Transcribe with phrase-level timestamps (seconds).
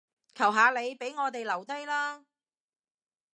[0.33, 2.25] 求下你，畀我哋留低啦